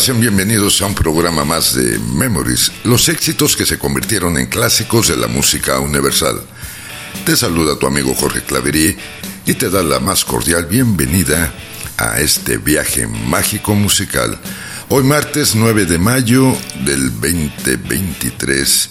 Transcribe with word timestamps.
Sean 0.00 0.18
bienvenidos 0.18 0.80
a 0.80 0.86
un 0.86 0.94
programa 0.94 1.44
más 1.44 1.74
de 1.74 1.98
Memories, 1.98 2.72
los 2.84 3.10
éxitos 3.10 3.54
que 3.54 3.66
se 3.66 3.78
convirtieron 3.78 4.38
en 4.38 4.46
clásicos 4.46 5.08
de 5.08 5.16
la 5.18 5.26
música 5.26 5.78
universal. 5.78 6.40
Te 7.26 7.36
saluda 7.36 7.78
tu 7.78 7.86
amigo 7.86 8.14
Jorge 8.14 8.40
Claverí 8.42 8.96
y 9.44 9.52
te 9.52 9.68
da 9.68 9.82
la 9.82 10.00
más 10.00 10.24
cordial 10.24 10.64
bienvenida 10.64 11.52
a 11.98 12.18
este 12.18 12.56
viaje 12.56 13.06
mágico 13.06 13.74
musical. 13.74 14.40
Hoy 14.88 15.04
martes 15.04 15.54
9 15.54 15.84
de 15.84 15.98
mayo 15.98 16.56
del 16.82 17.10
2023 17.20 18.90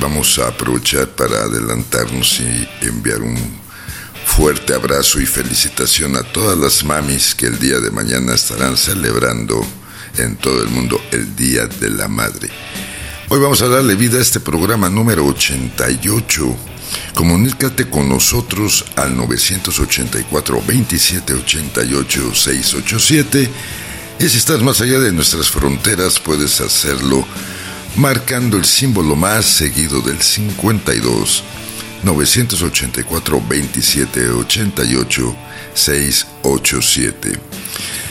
vamos 0.00 0.38
a 0.38 0.48
aprovechar 0.48 1.08
para 1.08 1.36
adelantarnos 1.42 2.40
y 2.40 2.66
enviar 2.80 3.20
un 3.20 3.36
fuerte 4.24 4.72
abrazo 4.72 5.20
y 5.20 5.26
felicitación 5.26 6.16
a 6.16 6.22
todas 6.22 6.56
las 6.56 6.82
mamis 6.82 7.34
que 7.34 7.44
el 7.44 7.58
día 7.58 7.78
de 7.78 7.90
mañana 7.90 8.34
estarán 8.34 8.78
celebrando 8.78 9.62
en 10.18 10.36
todo 10.36 10.62
el 10.62 10.68
mundo 10.68 11.00
el 11.12 11.34
Día 11.36 11.66
de 11.66 11.90
la 11.90 12.08
Madre. 12.08 12.48
Hoy 13.28 13.40
vamos 13.40 13.62
a 13.62 13.68
darle 13.68 13.94
vida 13.94 14.18
a 14.18 14.22
este 14.22 14.40
programa 14.40 14.88
número 14.88 15.26
88. 15.26 16.56
Comunícate 17.14 17.88
con 17.90 18.08
nosotros 18.08 18.84
al 18.96 19.16
984 19.16 20.54
2788 20.56 22.34
687 22.34 23.50
y 24.18 24.28
si 24.28 24.38
estás 24.38 24.62
más 24.62 24.80
allá 24.80 24.98
de 25.00 25.12
nuestras 25.12 25.50
fronteras 25.50 26.18
puedes 26.20 26.60
hacerlo 26.60 27.26
marcando 27.96 28.56
el 28.56 28.64
símbolo 28.64 29.16
más 29.16 29.44
seguido 29.44 30.00
del 30.00 30.22
52 30.22 31.42
984 32.02 33.42
2788 33.48 35.36
687. 35.74 37.38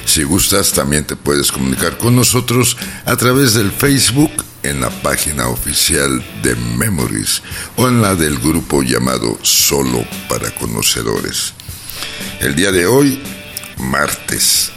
Si 0.05 0.23
gustas, 0.23 0.71
también 0.71 1.05
te 1.05 1.15
puedes 1.15 1.51
comunicar 1.51 1.97
con 1.97 2.15
nosotros 2.15 2.77
a 3.05 3.15
través 3.15 3.53
del 3.53 3.71
Facebook 3.71 4.31
en 4.63 4.81
la 4.81 4.89
página 4.89 5.47
oficial 5.47 6.23
de 6.41 6.55
Memories 6.55 7.41
o 7.75 7.87
en 7.87 8.01
la 8.01 8.15
del 8.15 8.39
grupo 8.39 8.81
llamado 8.81 9.37
Solo 9.41 10.05
para 10.29 10.51
Conocedores. 10.51 11.53
El 12.39 12.55
día 12.55 12.71
de 12.71 12.85
hoy, 12.85 13.21
martes 13.77 14.71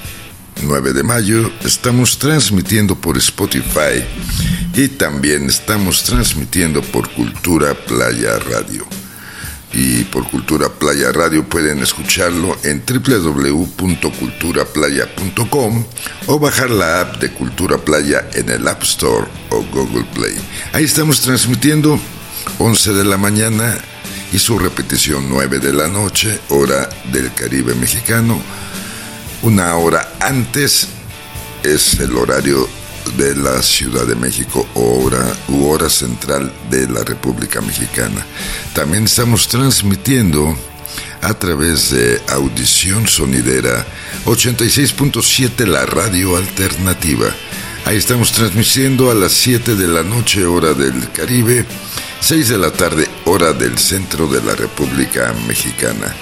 9 0.62 0.92
de 0.92 1.02
mayo, 1.02 1.52
estamos 1.64 2.18
transmitiendo 2.18 2.96
por 2.96 3.16
Spotify 3.16 4.04
y 4.74 4.88
también 4.88 5.48
estamos 5.48 6.02
transmitiendo 6.02 6.82
por 6.82 7.10
Cultura 7.10 7.74
Playa 7.74 8.38
Radio 8.38 8.97
y 9.72 10.04
por 10.04 10.30
Cultura 10.30 10.68
Playa 10.68 11.10
Radio 11.12 11.44
pueden 11.44 11.78
escucharlo 11.80 12.56
en 12.62 12.84
www.culturaplaya.com 12.86 15.84
o 16.26 16.38
bajar 16.38 16.70
la 16.70 17.00
app 17.02 17.20
de 17.20 17.30
Cultura 17.32 17.76
Playa 17.78 18.30
en 18.34 18.48
el 18.48 18.66
App 18.66 18.82
Store 18.82 19.26
o 19.50 19.62
Google 19.72 20.06
Play. 20.14 20.34
Ahí 20.72 20.84
estamos 20.84 21.20
transmitiendo 21.20 22.00
11 22.58 22.94
de 22.94 23.04
la 23.04 23.18
mañana 23.18 23.76
y 24.32 24.38
su 24.38 24.58
repetición 24.58 25.28
9 25.28 25.58
de 25.58 25.72
la 25.72 25.88
noche, 25.88 26.38
hora 26.48 26.88
del 27.12 27.32
Caribe 27.34 27.74
mexicano. 27.74 28.40
Una 29.42 29.76
hora 29.76 30.14
antes 30.20 30.88
es 31.62 32.00
el 32.00 32.16
horario 32.16 32.68
de 33.16 33.34
la 33.36 33.62
Ciudad 33.62 34.06
de 34.06 34.14
México, 34.14 34.66
hora 34.74 35.32
u 35.48 35.66
hora 35.66 35.88
central 35.88 36.52
de 36.70 36.88
la 36.88 37.04
República 37.04 37.60
Mexicana. 37.60 38.24
También 38.74 39.04
estamos 39.04 39.48
transmitiendo 39.48 40.56
a 41.22 41.34
través 41.34 41.90
de 41.90 42.20
Audición 42.28 43.06
Sonidera 43.06 43.86
86.7 44.24 45.66
la 45.66 45.86
radio 45.86 46.36
alternativa. 46.36 47.28
Ahí 47.84 47.96
estamos 47.96 48.32
transmitiendo 48.32 49.10
a 49.10 49.14
las 49.14 49.32
7 49.32 49.74
de 49.74 49.88
la 49.88 50.02
noche 50.02 50.44
hora 50.44 50.74
del 50.74 51.10
Caribe, 51.12 51.64
6 52.20 52.48
de 52.48 52.58
la 52.58 52.70
tarde 52.70 53.08
hora 53.24 53.52
del 53.52 53.78
centro 53.78 54.26
de 54.26 54.42
la 54.42 54.54
República 54.54 55.34
Mexicana. 55.46 56.14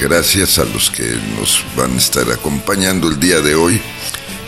Gracias 0.00 0.58
a 0.58 0.64
los 0.64 0.90
que 0.90 1.16
nos 1.38 1.64
van 1.76 1.94
a 1.94 1.96
estar 1.96 2.30
acompañando 2.30 3.08
el 3.08 3.18
día 3.18 3.40
de 3.40 3.54
hoy 3.54 3.80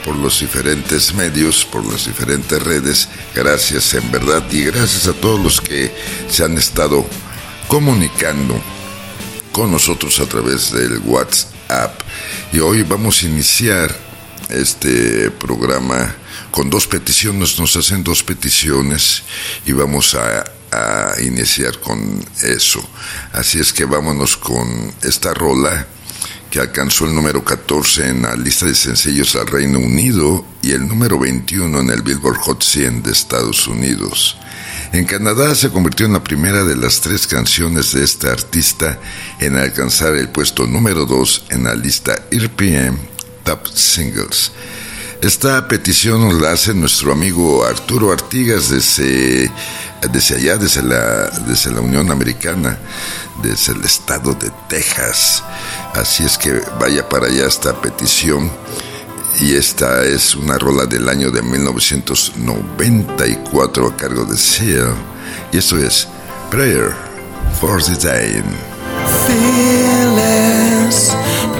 por 0.04 0.16
los 0.16 0.40
diferentes 0.40 1.14
medios, 1.14 1.64
por 1.64 1.84
las 1.84 2.06
diferentes 2.06 2.62
redes. 2.62 3.08
Gracias 3.34 3.94
en 3.94 4.10
verdad 4.10 4.42
y 4.50 4.64
gracias 4.64 5.06
a 5.06 5.12
todos 5.12 5.40
los 5.40 5.60
que 5.60 5.92
se 6.28 6.44
han 6.44 6.56
estado 6.58 7.06
comunicando 7.68 8.60
con 9.52 9.70
nosotros 9.70 10.18
a 10.20 10.26
través 10.26 10.72
del 10.72 10.98
WhatsApp. 11.00 12.00
Y 12.52 12.60
hoy 12.60 12.82
vamos 12.82 13.22
a 13.22 13.26
iniciar 13.26 13.94
este 14.48 15.30
programa 15.30 16.14
con 16.50 16.68
dos 16.70 16.86
peticiones, 16.86 17.58
nos 17.58 17.76
hacen 17.76 18.02
dos 18.02 18.22
peticiones 18.22 19.22
y 19.66 19.72
vamos 19.72 20.14
a, 20.14 20.44
iniciar 21.20 21.80
con 21.80 22.24
eso. 22.44 22.80
Así 23.32 23.58
es 23.58 23.72
que 23.72 23.84
vámonos 23.84 24.36
con 24.36 24.94
esta 25.02 25.34
rola 25.34 25.84
que 26.50 26.60
alcanzó 26.60 27.06
el 27.06 27.14
número 27.14 27.44
14 27.44 28.08
en 28.08 28.22
la 28.22 28.34
lista 28.34 28.66
de 28.66 28.74
sencillos 28.74 29.36
al 29.36 29.46
Reino 29.46 29.78
Unido 29.78 30.44
y 30.62 30.72
el 30.72 30.86
número 30.86 31.18
21 31.18 31.80
en 31.80 31.90
el 31.90 32.02
Billboard 32.02 32.38
Hot 32.38 32.62
100 32.62 33.04
de 33.04 33.12
Estados 33.12 33.68
Unidos. 33.68 34.36
En 34.92 35.04
Canadá 35.04 35.54
se 35.54 35.70
convirtió 35.70 36.06
en 36.06 36.14
la 36.14 36.24
primera 36.24 36.64
de 36.64 36.74
las 36.74 37.00
tres 37.00 37.28
canciones 37.28 37.92
de 37.92 38.02
este 38.02 38.28
artista 38.28 38.98
en 39.38 39.56
alcanzar 39.56 40.16
el 40.16 40.28
puesto 40.30 40.66
número 40.66 41.06
2 41.06 41.46
en 41.50 41.64
la 41.64 41.74
lista 41.76 42.16
RPM 42.32 42.98
Top 43.44 43.68
Singles. 43.68 44.50
Esta 45.22 45.66
petición 45.68 46.26
nos 46.26 46.40
la 46.40 46.52
hace 46.52 46.72
nuestro 46.72 47.12
amigo 47.12 47.62
Arturo 47.64 48.10
Artigas 48.10 48.70
desde, 48.70 49.52
desde 50.10 50.36
allá, 50.36 50.56
desde 50.56 50.82
la, 50.82 51.28
desde 51.46 51.70
la 51.72 51.82
Unión 51.82 52.10
Americana, 52.10 52.78
desde 53.42 53.72
el 53.72 53.84
estado 53.84 54.32
de 54.32 54.50
Texas. 54.68 55.44
Así 55.94 56.24
es 56.24 56.38
que 56.38 56.62
vaya 56.78 57.06
para 57.06 57.26
allá 57.26 57.46
esta 57.46 57.78
petición. 57.82 58.50
Y 59.40 59.56
esta 59.56 60.04
es 60.04 60.34
una 60.34 60.56
rola 60.56 60.86
del 60.86 61.06
año 61.06 61.30
de 61.30 61.42
1994 61.42 63.88
a 63.88 63.96
cargo 63.96 64.24
de 64.24 64.38
Seal. 64.38 64.94
Y 65.52 65.58
esto 65.58 65.76
es 65.76 66.08
Prayer 66.50 66.94
for 67.60 67.82
the 67.82 67.94
Dying. 67.96 68.56
Fearless 69.26 71.14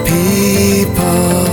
people, 0.06 1.49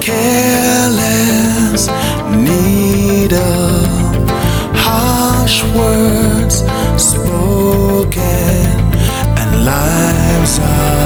careless, 0.00 1.88
need 2.30 3.32
of 3.32 4.28
harsh 4.74 5.62
words 5.74 6.64
spoken, 6.96 8.22
and 9.38 9.64
lives 9.64 10.58
are 10.58 10.97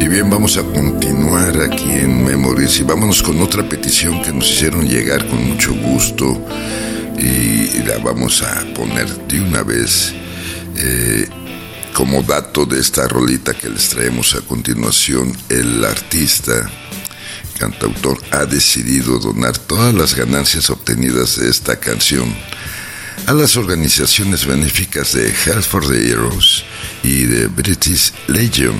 Y 0.00 0.08
bien, 0.08 0.28
vamos 0.28 0.56
a 0.56 0.64
continuar 0.64 1.60
aquí 1.60 1.90
en 1.92 2.24
Memories 2.24 2.80
y 2.80 2.82
vámonos 2.82 3.22
con 3.22 3.40
otra 3.40 3.62
petición 3.68 4.20
que 4.22 4.32
nos 4.32 4.50
hicieron 4.50 4.88
llegar 4.88 5.24
con 5.28 5.48
mucho 5.48 5.72
gusto 5.74 6.44
y 7.16 7.82
la 7.84 7.98
vamos 7.98 8.42
a 8.42 8.64
poner 8.74 9.06
de 9.28 9.40
una 9.40 9.62
vez 9.62 10.12
eh, 10.76 11.28
como 11.94 12.22
dato 12.22 12.66
de 12.66 12.80
esta 12.80 13.06
rolita 13.06 13.54
que 13.54 13.68
les 13.68 13.90
traemos 13.90 14.34
a 14.34 14.40
continuación. 14.40 15.32
El 15.48 15.84
artista, 15.84 16.68
cantautor, 17.54 18.18
ha 18.30 18.44
decidido 18.44 19.18
donar 19.18 19.56
todas 19.56 19.94
las 19.94 20.14
ganancias 20.14 20.70
obtenidas 20.70 21.38
de 21.38 21.48
esta 21.48 21.80
canción 21.80 22.34
a 23.26 23.32
las 23.32 23.56
organizaciones 23.56 24.44
benéficas 24.44 25.14
de 25.14 25.32
Health 25.32 25.64
for 25.64 25.86
the 25.86 26.10
Heroes 26.10 26.64
y 27.02 27.24
de 27.24 27.46
British 27.46 28.12
Legion. 28.26 28.74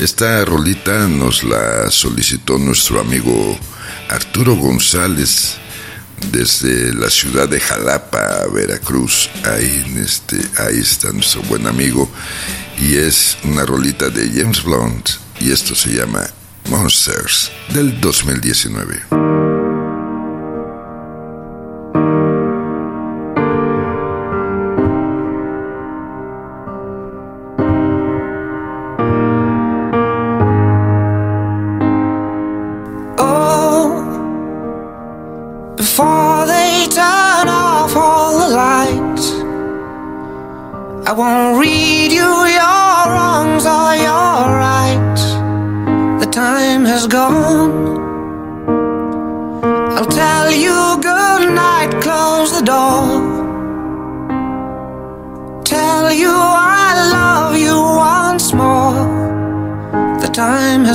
Esta 0.00 0.44
rolita 0.44 1.06
nos 1.08 1.42
la 1.44 1.90
solicitó 1.90 2.58
nuestro 2.58 3.00
amigo 3.00 3.58
Arturo 4.08 4.54
González 4.54 5.56
desde 6.32 6.94
la 6.94 7.10
ciudad 7.10 7.48
de 7.48 7.60
Jalapa, 7.60 8.46
Veracruz. 8.52 9.28
Ahí, 9.44 9.96
este, 10.02 10.40
ahí 10.58 10.78
está 10.78 11.12
nuestro 11.12 11.42
buen 11.42 11.66
amigo. 11.66 12.10
Y 12.78 12.96
es 12.96 13.36
una 13.44 13.64
rolita 13.64 14.08
de 14.08 14.28
James 14.30 14.62
Blunt. 14.62 15.10
Y 15.40 15.50
esto 15.50 15.74
se 15.74 15.90
llama 15.90 16.26
Monsters 16.68 17.50
del 17.72 18.00
2019. 18.00 19.15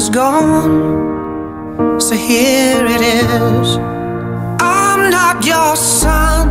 Time 0.09 0.13
gone, 0.13 1.99
so 2.01 2.15
here 2.15 2.85
it 2.85 3.01
is. 3.01 3.77
I'm 4.59 5.09
not 5.11 5.45
your 5.45 5.75
son, 5.75 6.49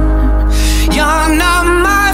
you're 0.93 1.37
not 1.37 1.65
my 1.83 2.10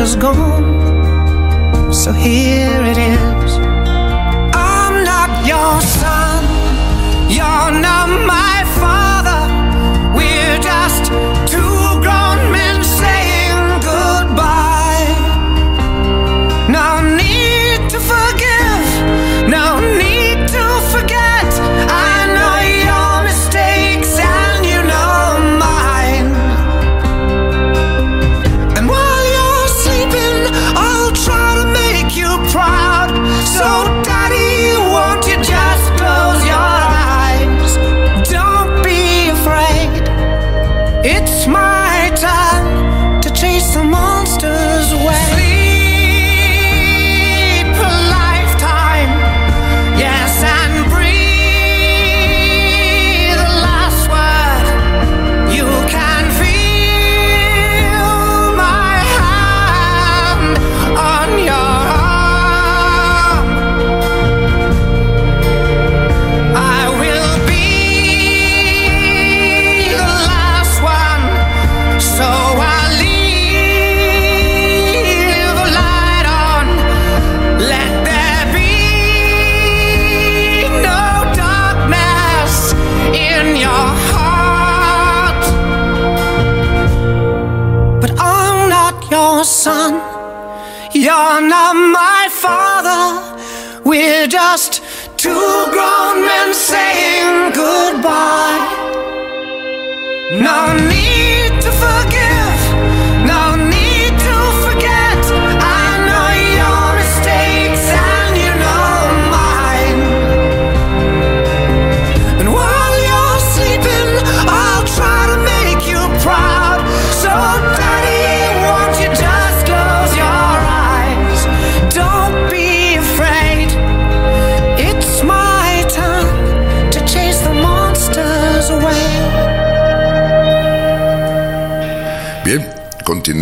Has 0.00 0.16
gone, 0.16 1.92
so 1.92 2.10
here 2.10 2.80
it 2.92 2.96
is. 2.96 3.52
I'm 4.56 5.04
not 5.04 5.30
your 5.46 5.78
son, 6.00 6.42
you're 7.28 7.72
not 7.82 8.08
my 8.26 8.49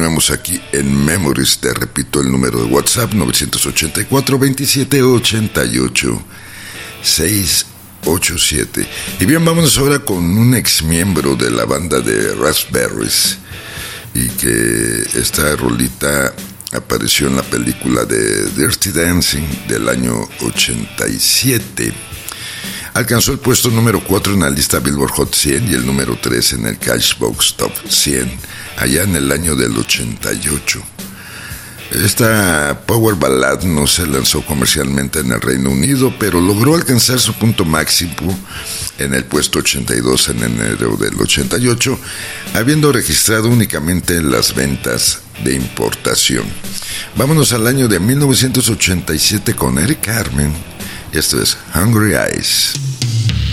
continuemos 0.08 0.30
aquí 0.30 0.58
en 0.72 1.04
Memories. 1.04 1.58
Te 1.58 1.74
repito 1.74 2.22
el 2.22 2.32
número 2.32 2.60
de 2.60 2.64
WhatsApp 2.64 3.12
984 3.12 4.38
27 4.38 5.02
88 5.02 6.22
687. 7.02 8.88
Y 9.20 9.26
bien, 9.26 9.44
vámonos 9.44 9.76
ahora 9.76 9.98
con 9.98 10.24
un 10.38 10.54
ex 10.54 10.82
miembro 10.82 11.36
de 11.36 11.50
la 11.50 11.66
banda 11.66 12.00
de 12.00 12.34
Raspberries 12.36 13.36
y 14.14 14.28
que 14.28 15.02
esta 15.14 15.54
rolita 15.56 16.32
apareció 16.72 17.26
en 17.26 17.36
la 17.36 17.42
película 17.42 18.06
de 18.06 18.46
Dirty 18.52 18.92
Dancing 18.92 19.66
del 19.68 19.90
año 19.90 20.26
87. 20.40 21.92
Alcanzó 22.98 23.30
el 23.30 23.38
puesto 23.38 23.70
número 23.70 24.02
4 24.02 24.34
en 24.34 24.40
la 24.40 24.50
lista 24.50 24.80
Billboard 24.80 25.12
Hot 25.12 25.32
100 25.32 25.70
y 25.70 25.74
el 25.74 25.86
número 25.86 26.18
3 26.20 26.54
en 26.54 26.66
el 26.66 26.78
Cashbox 26.78 27.54
Top 27.54 27.70
100, 27.88 28.28
allá 28.76 29.04
en 29.04 29.14
el 29.14 29.30
año 29.30 29.54
del 29.54 29.78
88. 29.78 30.82
Esta 31.92 32.82
Power 32.86 33.14
Ballad 33.14 33.62
no 33.62 33.86
se 33.86 34.04
lanzó 34.04 34.44
comercialmente 34.44 35.20
en 35.20 35.30
el 35.30 35.40
Reino 35.40 35.70
Unido, 35.70 36.12
pero 36.18 36.40
logró 36.40 36.74
alcanzar 36.74 37.20
su 37.20 37.34
punto 37.34 37.64
máximo 37.64 38.36
en 38.98 39.14
el 39.14 39.24
puesto 39.26 39.60
82 39.60 40.30
en 40.30 40.42
enero 40.42 40.96
del 40.96 41.20
88, 41.20 41.96
habiendo 42.54 42.90
registrado 42.90 43.48
únicamente 43.48 44.20
las 44.20 44.56
ventas 44.56 45.20
de 45.44 45.54
importación. 45.54 46.46
Vámonos 47.14 47.52
al 47.52 47.68
año 47.68 47.86
de 47.86 48.00
1987 48.00 49.54
con 49.54 49.78
Eric 49.78 50.00
Carmen. 50.04 50.52
Esto 51.12 51.40
es 51.40 51.56
Hungry 51.74 52.14
Eyes. 52.14 52.87
Thank 53.08 53.42
you. 53.42 53.47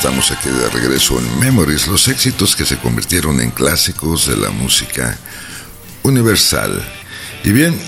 Estamos 0.00 0.30
aquí 0.30 0.48
de 0.48 0.66
regreso 0.70 1.18
en 1.18 1.40
Memories, 1.40 1.86
los 1.86 2.08
éxitos 2.08 2.56
que 2.56 2.64
se 2.64 2.78
convirtieron 2.78 3.38
en 3.38 3.50
clásicos 3.50 4.28
de 4.28 4.36
la 4.38 4.48
música 4.48 5.14
universal. 6.02 6.82
Y 7.44 7.52
bien, 7.52 7.78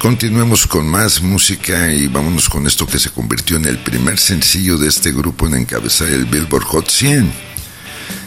continuemos 0.00 0.66
con 0.66 0.88
más 0.88 1.22
música 1.22 1.92
y 1.92 2.08
vámonos 2.08 2.48
con 2.48 2.66
esto 2.66 2.84
que 2.84 2.98
se 2.98 3.10
convirtió 3.10 3.58
en 3.58 3.66
el 3.66 3.78
primer 3.78 4.18
sencillo 4.18 4.76
de 4.76 4.88
este 4.88 5.12
grupo 5.12 5.46
en 5.46 5.54
encabezar 5.54 6.08
el 6.08 6.24
Billboard 6.24 6.64
Hot 6.64 6.90
100. 6.90 7.32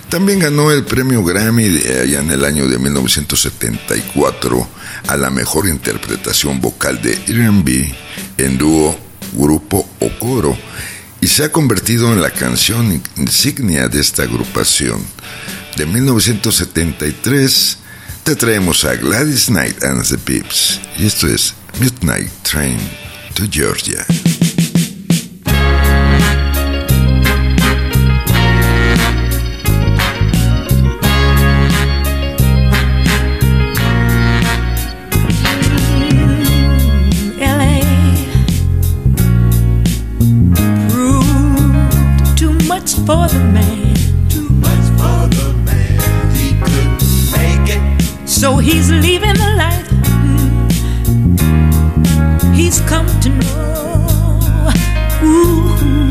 También 0.08 0.40
ganó 0.40 0.72
el 0.72 0.86
premio 0.86 1.26
Grammy 1.26 1.66
allá 1.66 2.22
en 2.22 2.32
el 2.32 2.46
año 2.46 2.70
de 2.70 2.80
1974 2.80 4.70
a 5.10 5.18
la 5.18 5.30
mejor 5.30 5.68
interpretación 5.68 6.62
vocal 6.62 7.02
de 7.02 7.16
R&B 7.28 7.94
en 8.38 8.58
dúo 8.58 8.98
grupo 9.34 9.90
o 10.00 10.10
coro 10.20 10.58
y 11.28 11.30
se 11.30 11.44
ha 11.44 11.52
convertido 11.52 12.14
en 12.14 12.22
la 12.22 12.32
canción 12.32 13.04
insignia 13.18 13.90
de 13.90 14.00
esta 14.00 14.24
agrupación. 14.24 15.06
De 15.76 15.86
1973 15.86 17.78
te 18.24 18.34
traemos 18.38 18.86
a 18.86 18.96
Gladys 18.96 19.48
Knight 19.48 19.84
and 19.84 20.08
the 20.08 20.18
Pips 20.18 20.80
y 20.98 21.06
esto 21.06 21.28
es 21.28 21.54
Midnight 21.82 22.32
Train 22.44 22.80
to 23.36 23.44
Georgia. 23.52 24.06
For 43.08 43.26
the 43.30 43.40
man. 43.40 43.96
Too 44.28 44.50
much 44.50 44.86
for 45.00 45.28
the 45.38 45.54
man. 45.64 46.36
He 46.36 46.50
couldn't 46.60 47.00
make 47.32 47.68
it. 47.76 47.82
So 48.28 48.58
he's 48.58 48.92
leaving 48.92 49.38
the 49.44 49.52
light. 49.62 49.88
Mm. 50.52 51.48
He's 52.54 52.82
come 52.82 53.08
to 53.22 53.30
know. 53.30 54.74
Ooh. 55.24 56.10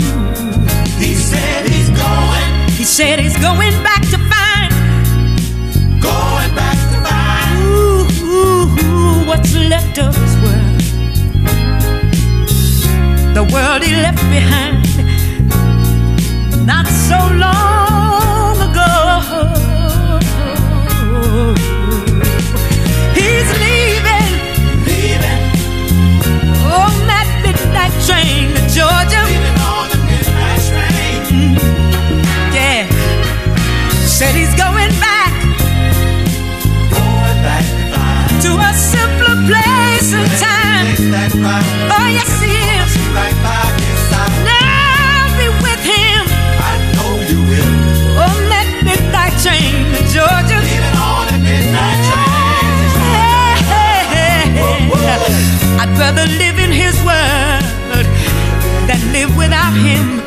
He 0.97 1.13
said 1.15 1.69
he's 1.69 1.91
going. 1.91 2.49
He 2.79 2.85
said 2.85 3.19
he's 3.19 3.37
going 3.49 3.77
back 3.83 4.01
to 4.13 4.19
find. 4.33 4.73
Going 6.01 6.53
back 6.61 6.79
to 6.93 6.99
find. 7.05 7.61
Ooh, 7.61 8.09
ooh, 8.25 8.65
ooh, 8.87 9.27
what's 9.29 9.55
left 9.55 9.99
of 9.99 10.17
his 10.17 10.35
world. 10.43 10.81
The 13.35 13.45
world 13.53 13.83
he 13.83 13.93
left 13.97 14.23
behind 14.31 14.76
not 16.67 16.87
so 16.89 17.17
long 17.39 18.57
ago. 18.59 18.91
He's 23.15 23.49
leaving, 23.63 24.33
leaving 24.83 25.43
on 26.67 26.93
that 27.07 27.29
midnight 27.45 27.95
train 28.03 28.51
to 28.57 28.63
Georgia. 28.75 29.23
Leaving 29.31 29.59
on 29.63 29.87
the 29.95 29.99
midnight 30.11 30.63
train. 30.67 31.23
Mm. 31.31 31.55
Yeah, 32.53 32.91
said 34.05 34.35
he's 34.35 34.55
going 34.59 34.91
back, 34.99 35.33
going 36.91 37.41
back 37.47 37.65
to, 38.43 38.49
to 38.49 38.51
a 38.59 38.73
simpler 38.75 39.37
place 39.47 40.13
and 40.13 40.31
time. 40.43 41.76
Live 59.17 59.35
without 59.35 59.73
him 59.73 60.26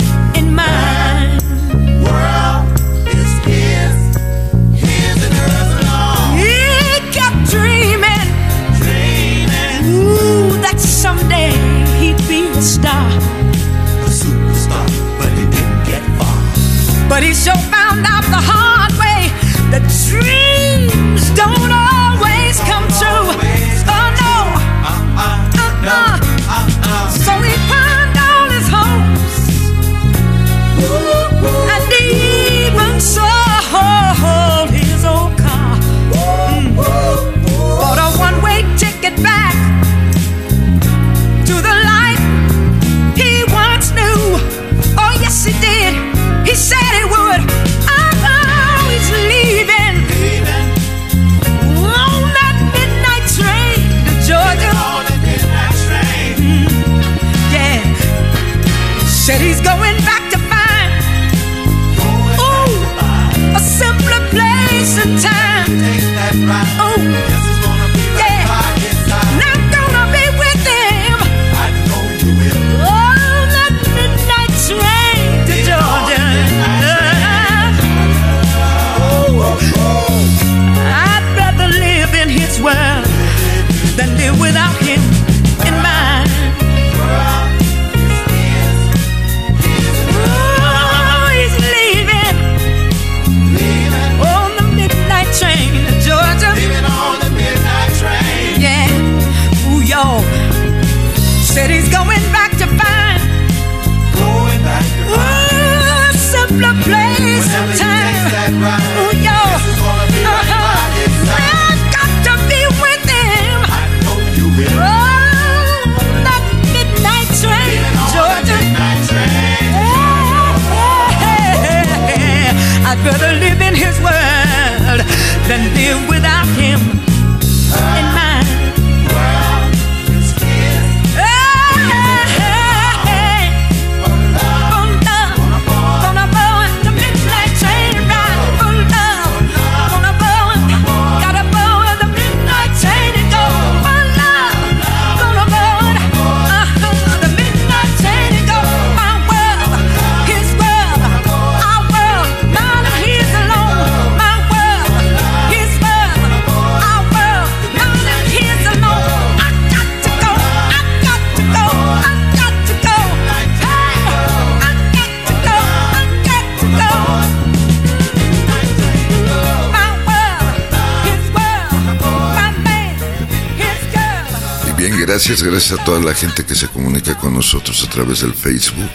gracias, 175.20 175.44
gracias 175.44 175.78
a 175.78 175.84
toda 175.84 176.00
la 176.00 176.14
gente 176.14 176.46
que 176.46 176.56
se 176.56 176.70
comunica 176.70 177.18
con 177.18 177.34
nosotros 177.34 177.84
a 177.84 177.90
través 177.90 178.22
del 178.22 178.34
Facebook. 178.34 178.90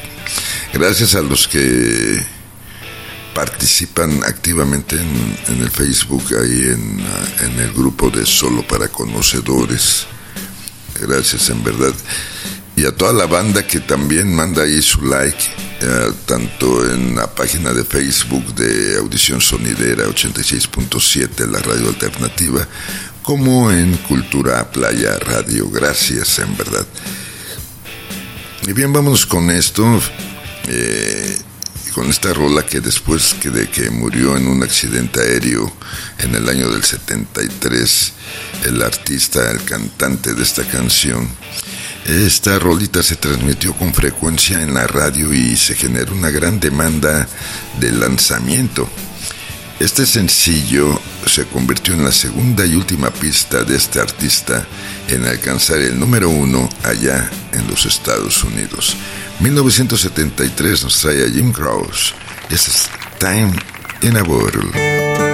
Gracias 0.73 1.15
a 1.15 1.21
los 1.21 1.47
que 1.47 2.19
participan 3.35 4.25
activamente 4.25 4.97
en, 4.97 5.61
el 5.61 5.71
Facebook, 5.71 6.25
ahí 6.41 6.63
en, 6.63 7.05
en 7.41 7.61
el 7.61 7.71
grupo 7.75 8.09
de 8.09 8.25
Solo 8.25 8.67
para 8.67 8.89
Conocedores. 8.89 10.07
Gracias, 10.99 11.51
en 11.51 11.63
verdad. 11.63 11.93
y 12.75 12.87
a 12.87 12.97
toda 12.97 13.13
la 13.13 13.27
banda 13.27 13.67
que 13.67 13.81
también 13.81 14.35
manda 14.35 14.63
ahí 14.63 14.81
su 14.81 15.03
like, 15.03 15.45
eh, 15.83 16.13
tanto 16.25 16.91
en 16.91 17.17
la 17.17 17.35
página 17.35 17.75
de 17.75 17.85
Facebook 17.85 18.55
de 18.55 18.97
Audición 18.97 19.43
Sonidera 19.43 20.07
86.7, 20.07 21.47
la 21.51 21.59
radio 21.59 21.89
alternativa, 21.89 22.67
como 23.25 23.73
en 23.73 23.97
Cultura 23.97 24.71
Playa 24.71 25.19
Radio. 25.19 25.69
Gracias, 25.71 26.39
en 26.39 26.57
verdad. 26.57 26.87
Y 28.69 28.73
bien, 28.73 28.93
vámonos 28.93 29.27
con 29.27 29.51
esto. 29.51 30.01
eh, 30.69 31.37
con 31.95 32.11
esta 32.11 32.35
rola 32.35 32.67
que 32.67 32.81
después 32.81 33.35
que 33.35 33.51
de 33.51 33.69
que 33.69 33.89
murió 33.89 34.37
en 34.37 34.49
un 34.49 34.65
accidente 34.65 35.21
aéreo 35.21 35.73
en 36.19 36.35
el 36.35 36.49
año 36.49 36.69
del 36.69 36.83
73, 36.83 38.13
el 38.65 38.83
artista, 38.83 39.49
el 39.53 39.63
cantante 39.63 40.35
de 40.35 40.43
esta 40.43 40.65
canción, 40.65 41.29
esta 42.05 42.59
rolita 42.59 43.01
se 43.01 43.15
transmitió 43.15 43.75
con 43.75 43.95
frecuencia 43.95 44.61
en 44.61 44.75
la 44.75 44.89
radio 44.89 45.33
y 45.33 45.57
se 45.57 45.77
generó 45.77 46.15
una 46.15 46.31
gran 46.31 46.59
demanda 46.59 47.29
de 47.79 47.93
lanzamiento. 47.93 48.89
Este 49.81 50.07
sencillo 50.07 51.01
se 51.27 51.47
convirtió 51.47 51.95
en 51.95 52.05
la 52.05 52.13
segunda 52.13 52.65
y 52.65 52.77
última 52.77 53.11
pista 53.11 53.65
de 53.65 53.77
este 53.77 54.01
artista 54.01 54.65
en 55.09 55.27
alcanzar 55.27 55.79
el 55.79 55.99
número 55.99 56.29
uno 56.31 56.69
allá 56.85 57.29
en 57.53 57.67
los 57.69 57.85
Estados 57.85 58.45
Unidos. 58.45 58.97
1973 59.41 60.85
nos 60.85 61.01
trae 61.01 61.25
a 61.25 61.31
Jim 61.31 61.53
Croce. 61.53 62.15
This 62.49 62.69
is 62.69 62.89
Time 63.19 63.53
in 64.03 64.17
a 64.17 64.23
Bottle. 64.23 65.34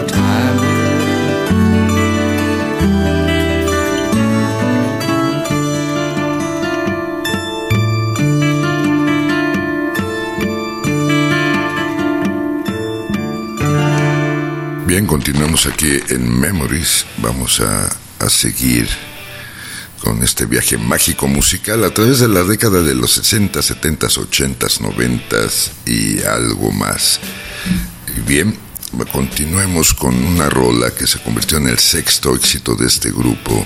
Bien, 14.91 15.07
continuamos 15.07 15.67
aquí 15.67 16.01
en 16.09 16.37
Memories. 16.37 17.05
Vamos 17.19 17.61
a, 17.61 17.89
a 18.19 18.29
seguir 18.29 18.89
con 20.03 20.21
este 20.21 20.45
viaje 20.45 20.77
mágico 20.77 21.29
musical 21.29 21.85
a 21.85 21.93
través 21.93 22.19
de 22.19 22.27
la 22.27 22.43
década 22.43 22.81
de 22.81 22.93
los 22.93 23.13
60, 23.13 23.61
70, 23.61 24.07
80, 24.07 24.67
90 24.81 25.37
y 25.85 26.21
algo 26.23 26.73
más. 26.73 27.21
Bien, 28.27 28.53
continuemos 29.13 29.93
con 29.93 30.13
una 30.13 30.49
rola 30.49 30.91
que 30.91 31.07
se 31.07 31.19
convirtió 31.19 31.59
en 31.59 31.69
el 31.69 31.79
sexto 31.79 32.35
éxito 32.35 32.75
de 32.75 32.87
este 32.87 33.11
grupo 33.11 33.65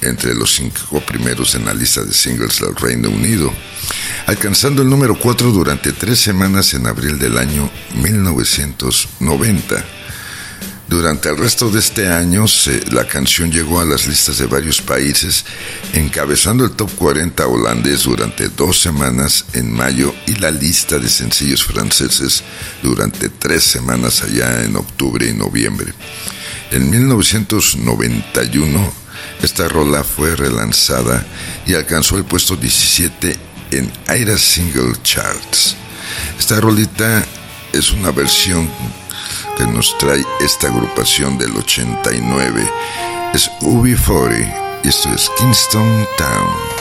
entre 0.00 0.34
los 0.34 0.54
cinco 0.54 1.00
primeros 1.00 1.54
en 1.54 1.66
la 1.66 1.74
lista 1.74 2.02
de 2.02 2.14
singles 2.14 2.60
del 2.60 2.74
Reino 2.76 3.10
Unido, 3.10 3.52
alcanzando 4.24 4.80
el 4.80 4.88
número 4.88 5.18
4 5.18 5.52
durante 5.52 5.92
tres 5.92 6.18
semanas 6.18 6.72
en 6.72 6.86
abril 6.86 7.18
del 7.18 7.36
año 7.36 7.70
1990. 7.96 9.95
Durante 10.88 11.28
el 11.28 11.36
resto 11.36 11.68
de 11.68 11.80
este 11.80 12.06
año, 12.06 12.44
la 12.92 13.08
canción 13.08 13.50
llegó 13.50 13.80
a 13.80 13.84
las 13.84 14.06
listas 14.06 14.38
de 14.38 14.46
varios 14.46 14.80
países, 14.80 15.44
encabezando 15.94 16.64
el 16.64 16.72
top 16.72 16.94
40 16.94 17.44
holandés 17.44 18.04
durante 18.04 18.48
dos 18.50 18.80
semanas 18.80 19.46
en 19.54 19.72
mayo 19.72 20.14
y 20.28 20.36
la 20.36 20.52
lista 20.52 21.00
de 21.00 21.08
sencillos 21.08 21.64
franceses 21.64 22.44
durante 22.84 23.28
tres 23.28 23.64
semanas 23.64 24.22
allá 24.22 24.62
en 24.62 24.76
octubre 24.76 25.28
y 25.28 25.32
noviembre. 25.32 25.92
En 26.70 26.88
1991, 26.88 28.92
esta 29.42 29.68
rola 29.68 30.04
fue 30.04 30.36
relanzada 30.36 31.26
y 31.66 31.74
alcanzó 31.74 32.16
el 32.16 32.24
puesto 32.24 32.54
17 32.54 33.36
en 33.72 33.92
Aira 34.06 34.38
Single 34.38 34.94
Charts. 35.02 35.74
Esta 36.38 36.60
rolita 36.60 37.26
es 37.72 37.90
una 37.90 38.12
versión 38.12 38.70
que 39.56 39.66
nos 39.66 39.96
trae 39.98 40.24
esta 40.40 40.68
agrupación 40.68 41.38
del 41.38 41.56
89. 41.56 42.70
Es 43.34 43.50
UB40 43.60 44.80
y 44.84 44.88
esto 44.88 45.08
es 45.14 45.30
Kingston 45.38 46.06
Town. 46.18 46.76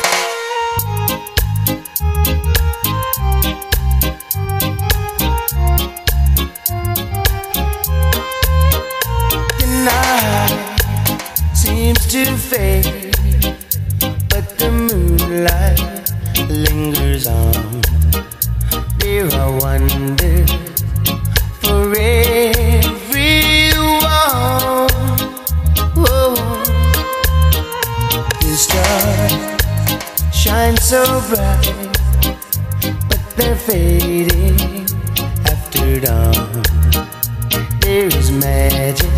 To 12.16 12.24
fade, 12.38 13.12
but 14.30 14.58
the 14.58 14.72
moonlight 14.72 15.82
lingers 16.50 17.28
on. 17.28 17.82
There 19.00 19.28
are 19.34 19.60
wonders 19.60 20.35
so 30.86 31.04
bright, 31.30 31.90
but 33.10 33.20
they're 33.36 33.56
fading 33.56 34.86
after 35.48 36.00
dawn. 36.00 36.62
There 37.80 38.06
is 38.06 38.32
magic 38.32 39.10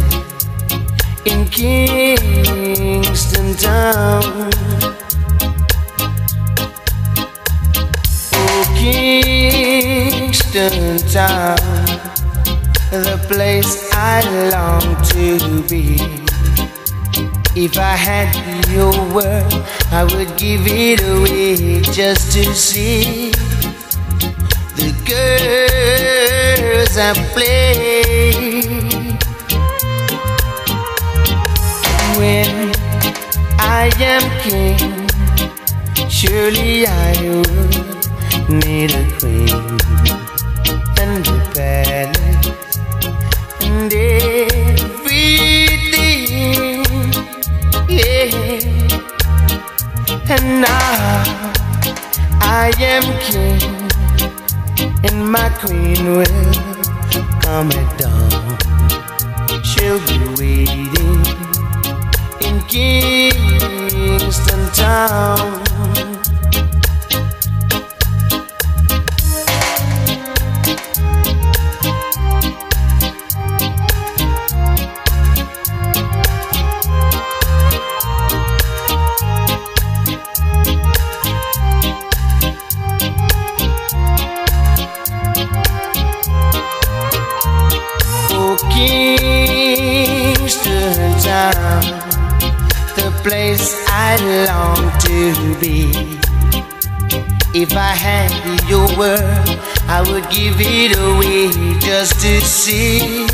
in 1.25 1.45
Kingston 1.49 3.53
Town. 3.57 4.49
Oh, 8.31 8.63
Kingston 8.79 10.99
Town, 11.09 11.57
the 12.91 13.17
place 13.27 13.91
I 13.91 14.23
long 14.51 14.95
to 15.07 15.37
be. 15.67 16.26
If 17.59 17.79
I 17.79 17.95
had 17.95 18.29
your 18.69 18.93
word, 19.11 19.51
I 19.91 20.03
would 20.03 20.37
give 20.37 20.67
it 20.67 21.01
away 21.01 21.81
just 21.81 22.31
to 22.33 22.43
see 22.53 23.31
the 24.77 24.93
girls 25.09 26.95
I 26.99 27.13
play. 27.33 28.03
When 32.19 32.75
I 33.59 33.89
am 33.97 34.21
king, 34.43 35.09
surely 36.07 36.85
I 36.85 37.11
would 37.23 38.49
need 38.49 38.91
a 38.91 39.03
queen 39.17 40.26
and 50.29 50.61
now 50.61 51.23
I 52.41 52.73
am 52.79 53.03
king, 53.27 53.61
and 55.05 55.31
my 55.31 55.49
queen 55.59 56.17
will 56.17 56.53
come 57.41 57.71
at 57.71 57.97
dawn. 57.97 58.57
She'll 59.63 60.01
be 60.07 60.19
waiting 60.37 61.25
in 62.41 62.59
Kingston 62.67 64.69
Town. 64.73 65.66
Word, 98.97 99.47
I 99.87 100.01
would 100.09 100.27
give 100.29 100.55
it 100.59 100.97
away 100.97 101.51
just 101.79 102.19
to 102.21 102.41
see 102.41 103.27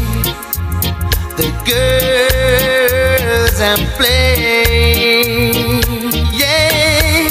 the 1.39 1.49
girls 1.71 3.59
I'm 3.61 3.83
playing. 3.97 5.53
Yeah, 6.33 7.29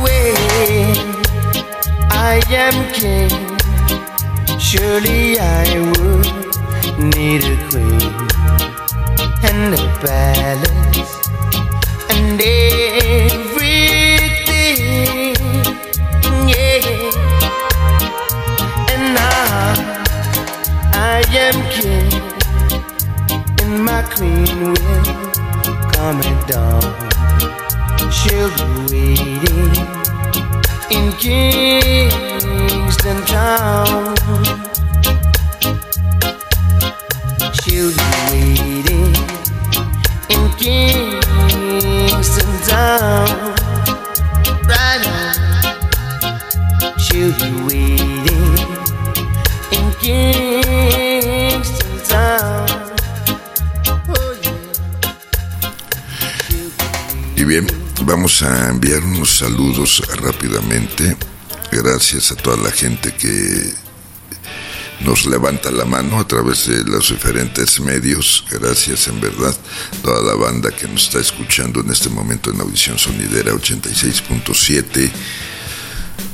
when 0.00 0.96
I 2.10 2.42
am 2.48 2.76
king. 2.92 3.30
Surely 4.58 5.38
I 5.38 5.78
would 5.98 6.28
need 7.14 7.44
a 7.44 7.56
queen 7.68 8.12
and 9.44 9.74
a 9.74 9.82
palace 10.00 11.12
and 12.08 12.40
everything. 12.40 13.21
Am 21.54 21.62
king, 21.70 22.12
and 23.60 23.72
my 23.84 24.02
queen 24.14 24.72
will 24.72 25.06
come 25.92 26.20
at 26.20 26.40
dawn. 26.48 26.92
She'll 28.10 28.52
be 28.56 28.68
waiting 28.92 29.74
in 30.90 31.04
Kingston 31.22 33.18
Town. 33.26 34.21
A 58.42 58.68
enviar 58.68 59.04
unos 59.04 59.38
saludos 59.38 60.02
rápidamente. 60.20 61.16
Gracias 61.70 62.32
a 62.32 62.36
toda 62.36 62.56
la 62.56 62.70
gente 62.70 63.14
que 63.14 63.74
nos 65.00 65.26
levanta 65.26 65.70
la 65.70 65.84
mano 65.84 66.18
a 66.18 66.26
través 66.26 66.66
de 66.66 66.84
los 66.84 67.10
diferentes 67.10 67.80
medios. 67.80 68.44
Gracias 68.50 69.08
en 69.08 69.20
verdad. 69.20 69.54
Toda 70.02 70.22
la 70.22 70.34
banda 70.34 70.70
que 70.70 70.88
nos 70.88 71.04
está 71.04 71.20
escuchando 71.20 71.80
en 71.80 71.90
este 71.90 72.08
momento 72.08 72.50
en 72.50 72.60
Audición 72.60 72.98
Sonidera 72.98 73.52
86.7 73.52 75.10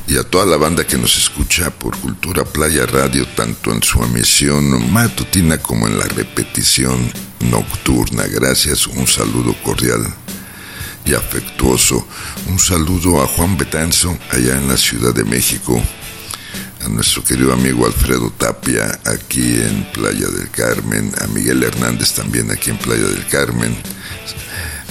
y 0.08 0.16
a 0.16 0.24
toda 0.24 0.46
la 0.46 0.56
banda 0.56 0.86
que 0.86 0.96
nos 0.96 1.16
escucha 1.18 1.70
por 1.70 1.96
Cultura 1.98 2.44
Playa 2.44 2.86
Radio, 2.86 3.26
tanto 3.36 3.72
en 3.72 3.82
su 3.82 4.02
emisión 4.02 4.90
matutina 4.92 5.58
como 5.58 5.86
en 5.86 5.98
la 5.98 6.06
repetición 6.06 7.12
nocturna. 7.40 8.24
Gracias, 8.26 8.86
un 8.86 9.06
saludo 9.06 9.54
cordial 9.62 10.06
afectuoso. 11.14 12.06
Un 12.48 12.58
saludo 12.58 13.22
a 13.22 13.26
Juan 13.26 13.56
Betanzo, 13.56 14.16
allá 14.30 14.56
en 14.56 14.68
la 14.68 14.76
Ciudad 14.76 15.14
de 15.14 15.24
México, 15.24 15.82
a 16.84 16.88
nuestro 16.88 17.24
querido 17.24 17.52
amigo 17.52 17.86
Alfredo 17.86 18.30
Tapia, 18.30 18.98
aquí 19.04 19.60
en 19.60 19.86
Playa 19.92 20.28
del 20.28 20.50
Carmen, 20.50 21.12
a 21.20 21.26
Miguel 21.28 21.62
Hernández 21.62 22.12
también 22.14 22.50
aquí 22.50 22.70
en 22.70 22.78
Playa 22.78 23.04
del 23.04 23.26
Carmen, 23.26 23.76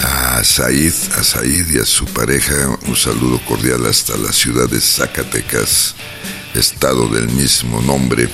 a 0.04 0.44
Said, 0.44 0.94
a 1.18 1.24
Said 1.24 1.68
y 1.70 1.80
a 1.80 1.86
su 1.86 2.06
pareja, 2.06 2.78
un 2.88 2.96
saludo 2.96 3.40
cordial 3.46 3.86
hasta 3.86 4.16
la 4.18 4.32
ciudad 4.32 4.70
de 4.70 4.80
Zacatecas, 4.80 5.96
estado 6.54 7.08
del 7.08 7.30
mismo 7.30 7.82
nombre. 7.82 8.30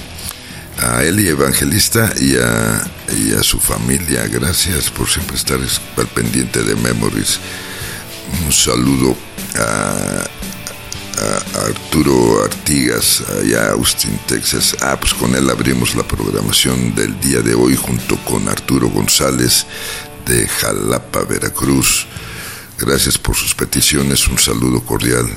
A 0.76 1.04
Eli 1.04 1.28
Evangelista 1.28 2.12
y 2.20 2.36
a, 2.36 2.92
y 3.16 3.34
a 3.34 3.44
su 3.44 3.60
familia, 3.60 4.28
gracias 4.28 4.90
por 4.90 5.08
siempre 5.08 5.38
estar 5.38 5.60
al 5.60 6.08
pendiente 6.08 6.64
de 6.64 6.76
Memories. 6.76 7.40
Un 8.46 8.52
saludo 8.52 9.16
a, 9.56 10.26
a 11.22 11.66
Arturo 11.66 12.44
Artigas, 12.44 13.24
allá 13.40 13.72
Austin, 13.72 14.20
Texas. 14.28 14.76
Ah, 14.82 14.98
pues 15.00 15.14
con 15.14 15.36
él 15.36 15.50
abrimos 15.50 15.96
la 15.96 16.04
programación 16.04 16.96
del 16.96 17.20
día 17.20 17.42
de 17.42 17.54
hoy 17.54 17.76
junto 17.76 18.18
con 18.26 18.48
Arturo 18.48 18.90
González 18.90 19.66
de 20.26 20.48
Jalapa, 20.48 21.24
Veracruz. 21.24 22.08
Gracias 22.78 23.18
por 23.18 23.36
sus 23.36 23.54
peticiones, 23.54 24.28
un 24.28 24.38
saludo 24.40 24.82
cordial. 24.82 25.30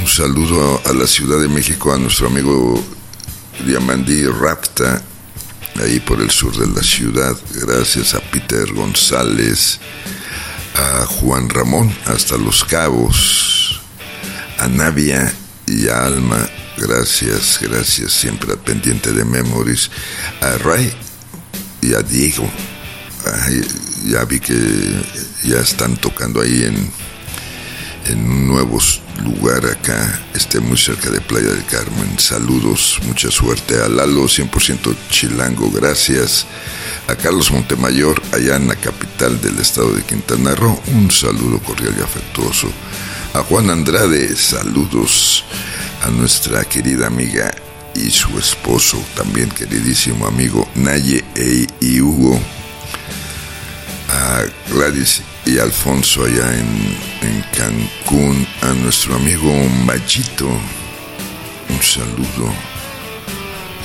Un 0.00 0.06
saludo 0.06 0.80
a 0.84 0.92
la 0.92 1.06
Ciudad 1.06 1.40
de 1.40 1.48
México, 1.48 1.92
a 1.92 1.98
nuestro 1.98 2.28
amigo 2.28 2.82
Diamandí 3.66 4.24
Rapta, 4.26 5.02
ahí 5.82 5.98
por 6.00 6.20
el 6.20 6.30
sur 6.30 6.56
de 6.56 6.66
la 6.68 6.82
ciudad. 6.82 7.36
Gracias 7.54 8.14
a 8.14 8.20
Peter 8.20 8.72
González, 8.72 9.80
a 10.78 11.06
Juan 11.06 11.48
Ramón, 11.48 11.92
hasta 12.06 12.36
Los 12.36 12.64
Cabos, 12.64 13.80
a 14.58 14.68
Navia 14.68 15.32
y 15.66 15.88
a 15.88 16.06
Alma. 16.06 16.48
Gracias, 16.76 17.58
gracias, 17.60 18.12
siempre 18.12 18.52
al 18.52 18.58
pendiente 18.58 19.12
de 19.12 19.24
Memories. 19.24 19.90
A 20.40 20.56
Ray 20.58 20.92
y 21.82 21.94
a 21.94 22.02
Diego. 22.02 22.48
Ya 24.06 24.24
vi 24.24 24.38
que 24.38 24.54
ya 25.42 25.58
están 25.58 25.96
tocando 25.96 26.40
ahí 26.40 26.62
en, 26.62 26.90
en 28.06 28.30
un 28.30 28.46
nuevo 28.46 28.78
lugar 29.24 29.66
acá, 29.66 30.20
este 30.34 30.60
muy 30.60 30.78
cerca 30.78 31.10
de 31.10 31.20
Playa 31.20 31.48
del 31.48 31.64
Carmen. 31.66 32.18
Saludos, 32.18 33.00
mucha 33.02 33.30
suerte 33.32 33.82
a 33.82 33.88
Lalo, 33.88 34.24
100% 34.24 34.96
chilango, 35.10 35.70
gracias. 35.72 36.46
A 37.08 37.16
Carlos 37.16 37.50
Montemayor, 37.50 38.20
allá 38.32 38.56
en 38.56 38.68
la 38.68 38.76
capital 38.76 39.40
del 39.40 39.58
estado 39.58 39.92
de 39.92 40.02
Quintana 40.02 40.54
Roo, 40.54 40.78
un 40.88 41.10
saludo 41.10 41.58
cordial 41.60 41.94
y 41.98 42.02
afectuoso. 42.02 42.68
A 43.34 43.38
Juan 43.44 43.70
Andrade, 43.70 44.36
saludos. 44.36 45.44
A 46.02 46.10
nuestra 46.10 46.64
querida 46.64 47.06
amiga 47.06 47.50
y 47.94 48.10
su 48.10 48.38
esposo, 48.38 49.02
también 49.16 49.48
queridísimo 49.48 50.26
amigo 50.26 50.68
Naye 50.74 51.24
e- 51.34 51.66
y 51.80 52.00
Hugo. 52.00 52.38
a 54.10 54.42
Gladys 54.72 55.22
y 55.44 55.58
Alfonso 55.58 56.24
allá 56.24 56.54
en, 56.58 56.96
en 57.22 57.44
Cancún, 57.56 58.46
a 58.62 58.72
nuestro 58.74 59.14
amigo 59.16 59.52
Machito, 59.84 60.46
un 60.46 61.82
saludo. 61.82 62.52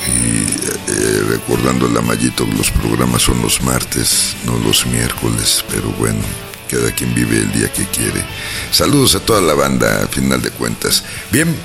Y 0.07 0.43
eh, 0.91 1.23
recordando 1.29 1.87
a 1.87 2.01
Mayito, 2.01 2.45
los 2.57 2.71
programas 2.71 3.21
son 3.21 3.41
los 3.41 3.61
martes, 3.61 4.35
no 4.45 4.57
los 4.57 4.85
miércoles, 4.85 5.63
pero 5.69 5.89
bueno, 5.91 6.19
cada 6.69 6.91
quien 6.91 7.13
vive 7.13 7.37
el 7.37 7.51
día 7.51 7.71
que 7.71 7.85
quiere. 7.85 8.23
Saludos 8.71 9.15
a 9.15 9.19
toda 9.19 9.41
la 9.41 9.53
banda, 9.53 10.03
a 10.03 10.07
final 10.07 10.41
de 10.41 10.51
cuentas. 10.51 11.03
Bien, 11.31 11.55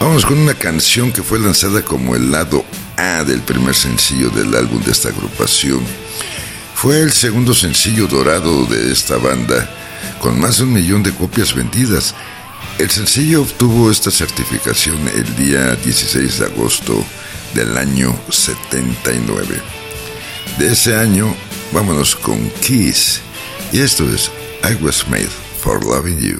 vamos 0.00 0.24
con 0.24 0.38
una 0.38 0.54
canción 0.54 1.12
que 1.12 1.22
fue 1.22 1.38
lanzada 1.38 1.82
como 1.82 2.16
el 2.16 2.30
lado 2.30 2.64
A 2.96 3.24
del 3.24 3.42
primer 3.42 3.74
sencillo 3.74 4.30
del 4.30 4.54
álbum 4.54 4.82
de 4.82 4.92
esta 4.92 5.08
agrupación. 5.08 5.80
Fue 6.74 7.00
el 7.00 7.12
segundo 7.12 7.54
sencillo 7.54 8.06
dorado 8.06 8.64
de 8.66 8.92
esta 8.92 9.16
banda, 9.16 9.68
con 10.20 10.40
más 10.40 10.58
de 10.58 10.64
un 10.64 10.72
millón 10.72 11.02
de 11.02 11.12
copias 11.12 11.54
vendidas. 11.54 12.14
El 12.78 12.88
sencillo 12.90 13.42
obtuvo 13.42 13.90
esta 13.90 14.10
certificación 14.10 14.96
el 15.08 15.36
día 15.36 15.74
16 15.74 16.38
de 16.38 16.46
agosto 16.46 17.04
del 17.58 17.76
año 17.76 18.16
79. 18.30 19.60
De 20.58 20.68
ese 20.68 20.94
año, 20.94 21.34
vámonos 21.72 22.14
con 22.14 22.48
Kiss. 22.60 23.20
Y 23.72 23.80
esto 23.80 24.04
es 24.04 24.30
I 24.62 24.74
Was 24.80 25.08
Made 25.08 25.28
for 25.60 25.84
Loving 25.84 26.20
You. 26.20 26.38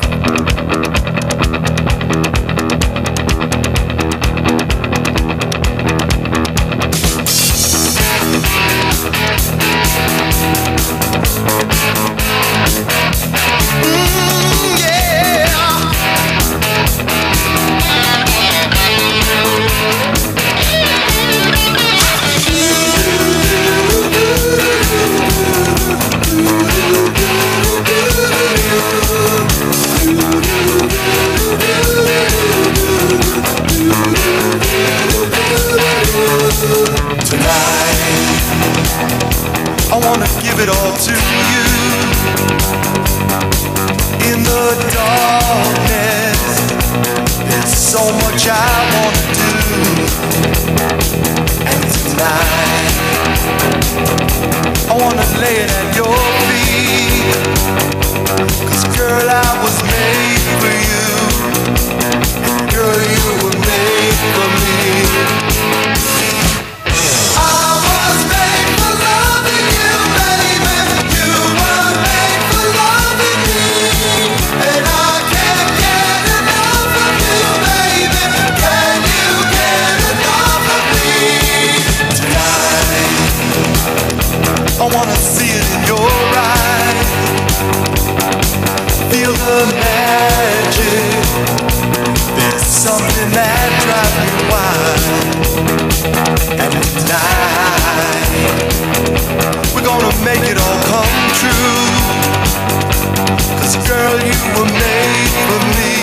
were 104.59 104.64
made 104.64 105.34
for 105.46 105.61
me. 105.78 105.94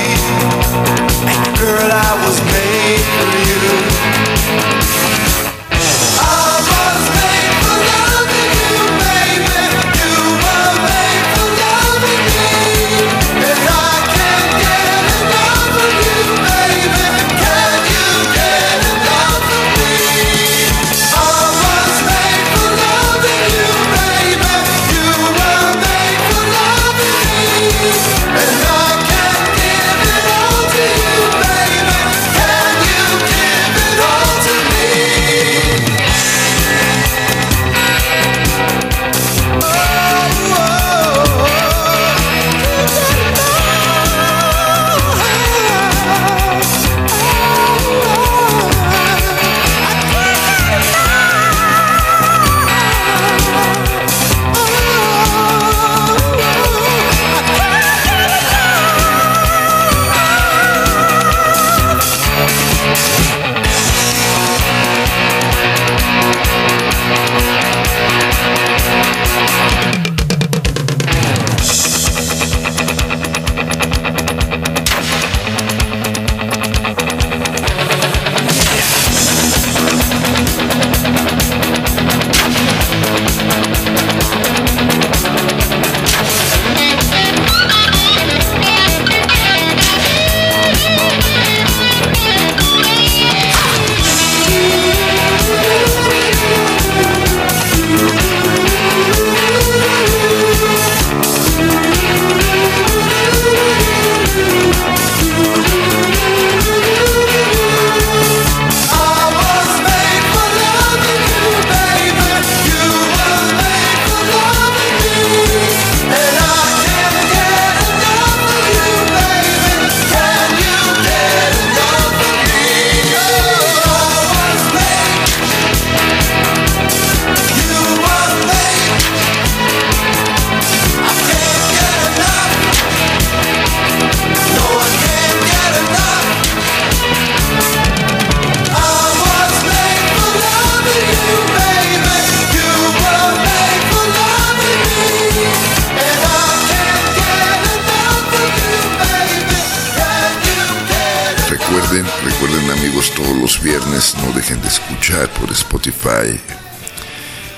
Girl, 1.59 1.91
I 1.91 2.24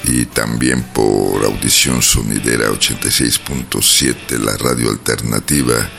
Y 0.06 0.26
también 0.28 0.82
por 0.94 1.44
Audición 1.44 2.02
Sonidera 2.02 2.70
86.7, 2.70 4.38
la 4.40 4.56
radio 4.56 4.90
alternativa, 4.90 5.90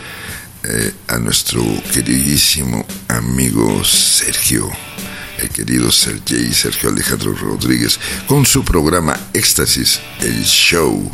eh, 0.64 0.92
a 1.08 1.18
nuestro 1.18 1.62
queridísimo 1.92 2.86
amigo 3.08 3.84
Sergio, 3.84 4.70
el 5.38 5.50
querido 5.50 5.92
Sergey 5.92 6.54
Sergio 6.54 6.88
Alejandro 6.88 7.34
Rodríguez, 7.34 8.00
con 8.26 8.46
su 8.46 8.64
programa 8.64 9.14
Éxtasis, 9.34 10.00
el 10.20 10.42
show. 10.44 11.12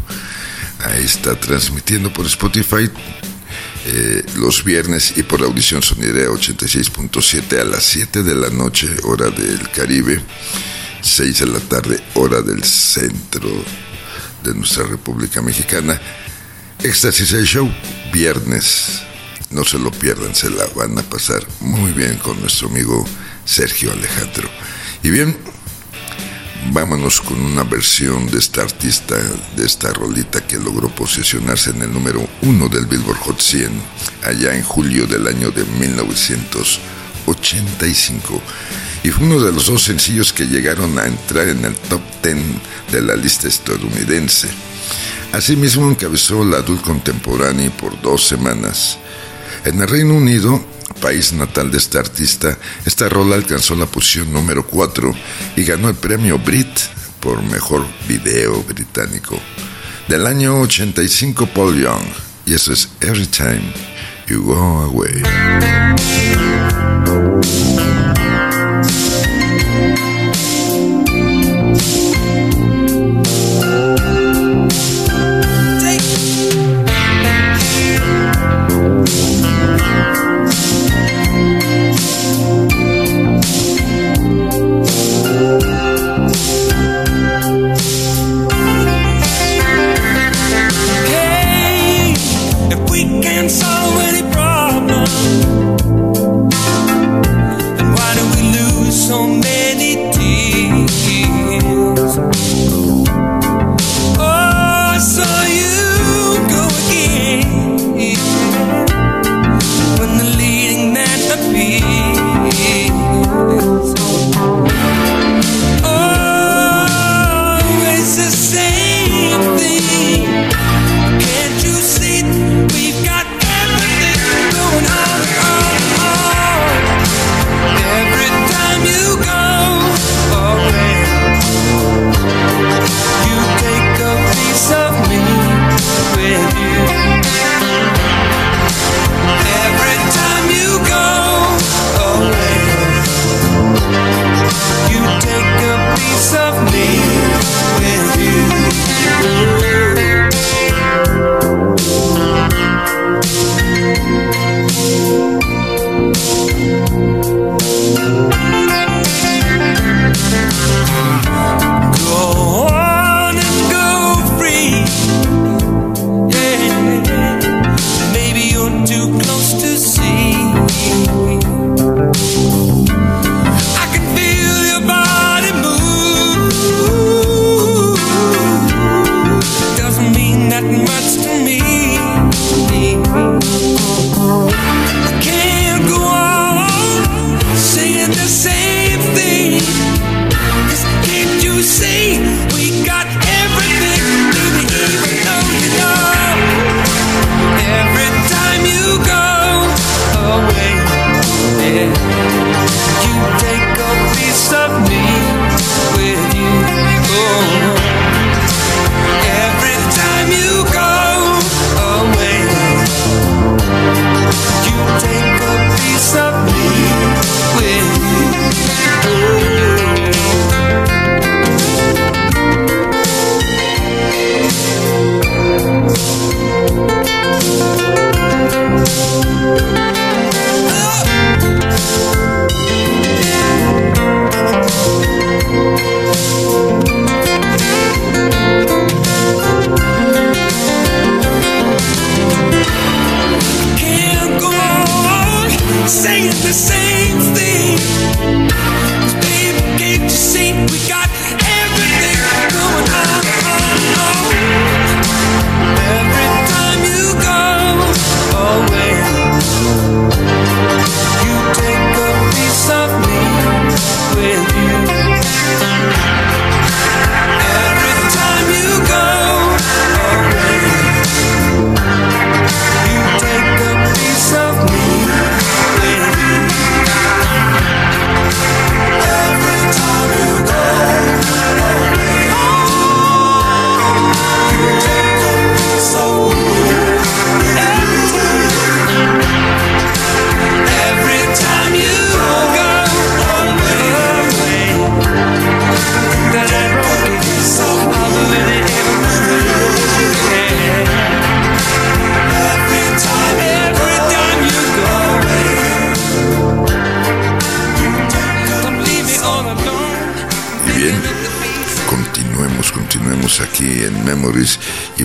Ahí 0.84 1.04
está 1.04 1.34
transmitiendo 1.40 2.12
por 2.12 2.26
Spotify 2.26 2.88
eh, 3.86 4.22
los 4.36 4.62
viernes 4.62 5.14
y 5.16 5.24
por 5.24 5.42
Audición 5.42 5.82
Sonidera 5.82 6.30
86.7 6.30 7.58
a 7.60 7.64
las 7.64 7.82
7 7.82 8.22
de 8.22 8.34
la 8.36 8.50
noche, 8.50 8.88
hora 9.02 9.30
del 9.30 9.68
Caribe, 9.70 10.22
6 11.04 11.38
de 11.40 11.46
la 11.46 11.60
tarde, 11.60 12.02
hora 12.14 12.40
del 12.40 12.64
centro 12.64 13.50
de 14.42 14.54
nuestra 14.54 14.84
República 14.84 15.42
Mexicana. 15.42 16.00
Éxtasis 16.82 17.34
el 17.34 17.44
show, 17.44 17.70
viernes. 18.10 19.02
No 19.50 19.64
se 19.64 19.78
lo 19.78 19.90
pierdan, 19.90 20.34
se 20.34 20.48
la 20.48 20.64
van 20.74 20.98
a 20.98 21.02
pasar 21.02 21.46
muy 21.60 21.92
bien 21.92 22.16
con 22.16 22.40
nuestro 22.40 22.68
amigo 22.68 23.04
Sergio 23.44 23.92
Alejandro. 23.92 24.48
Y 25.02 25.10
bien, 25.10 25.36
vámonos 26.72 27.20
con 27.20 27.38
una 27.38 27.64
versión 27.64 28.26
de 28.26 28.38
esta 28.38 28.62
artista, 28.62 29.16
de 29.56 29.66
esta 29.66 29.92
rolita 29.92 30.46
que 30.46 30.56
logró 30.56 30.88
posicionarse 30.88 31.68
en 31.70 31.82
el 31.82 31.92
número 31.92 32.26
uno 32.40 32.70
del 32.70 32.86
Billboard 32.86 33.18
Hot 33.18 33.42
100 33.42 33.70
allá 34.24 34.56
en 34.56 34.62
julio 34.62 35.06
del 35.06 35.26
año 35.26 35.50
de 35.50 35.64
1985. 35.64 38.42
Y 39.04 39.10
fue 39.10 39.26
uno 39.26 39.38
de 39.38 39.52
los 39.52 39.66
dos 39.66 39.82
sencillos 39.82 40.32
que 40.32 40.46
llegaron 40.46 40.98
a 40.98 41.06
entrar 41.06 41.46
en 41.48 41.64
el 41.64 41.76
top 41.76 42.00
10 42.22 42.36
de 42.90 43.02
la 43.02 43.14
lista 43.14 43.46
estadounidense. 43.46 44.48
Asimismo 45.32 45.88
encabezó 45.88 46.44
la 46.44 46.56
Adult 46.56 46.82
Contemporánea 46.82 47.70
por 47.76 48.00
dos 48.02 48.26
semanas. 48.26 48.98
En 49.64 49.80
el 49.80 49.88
Reino 49.88 50.14
Unido 50.14 50.74
país 51.04 51.32
natal 51.34 51.70
de 51.70 51.76
este 51.76 51.98
artista, 51.98 52.56
esta 52.86 53.08
rola 53.08 53.36
alcanzó 53.36 53.74
la 53.74 53.86
posición 53.86 54.32
número 54.32 54.66
4 54.66 55.14
y 55.56 55.64
ganó 55.64 55.90
el 55.90 55.96
premio 55.96 56.38
Brit 56.38 56.78
por 57.20 57.42
mejor 57.42 57.84
video 58.08 58.62
británico. 58.62 59.38
Del 60.08 60.26
año 60.26 60.60
85 60.60 61.46
Paul 61.54 61.78
Young, 61.78 62.06
y 62.46 62.54
eso 62.54 62.72
es 62.72 62.88
Every 63.00 63.26
Time 63.26 63.72
You 64.28 64.44
Go 64.44 64.82
Away. 64.82 65.22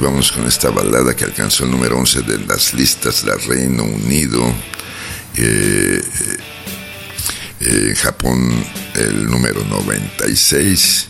Vamos 0.01 0.31
con 0.31 0.47
esta 0.47 0.69
balada 0.69 1.13
que 1.13 1.25
alcanzó 1.25 1.65
el 1.65 1.71
número 1.71 1.97
11 1.97 2.21
de 2.21 2.37
las 2.45 2.73
listas 2.73 3.25
del 3.25 3.37
Reino 3.41 3.83
Unido. 3.83 4.41
Eh, 5.35 6.01
eh, 7.59 7.89
en 7.89 7.95
Japón 7.95 8.65
el 8.95 9.25
número 9.25 9.61
96. 9.65 11.07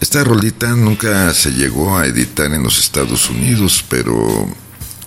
Esta 0.00 0.22
rolita 0.22 0.68
nunca 0.76 1.34
se 1.34 1.50
llegó 1.50 1.98
a 1.98 2.06
editar 2.06 2.52
en 2.52 2.62
los 2.62 2.78
Estados 2.78 3.28
Unidos, 3.28 3.84
pero 3.88 4.46